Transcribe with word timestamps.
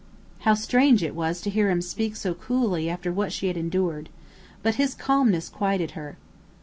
How 0.39 0.55
strange 0.55 1.03
it 1.03 1.13
was 1.13 1.41
to 1.41 1.51
hear 1.51 1.69
him 1.69 1.79
speak 1.79 2.15
so 2.15 2.33
coolly 2.33 2.89
after 2.89 3.13
what 3.13 3.31
she 3.31 3.49
had 3.49 3.55
endured! 3.55 4.09
But 4.63 4.73
his 4.81 4.95
calmness 4.95 5.47
quieted 5.47 5.91
her. 5.91 6.17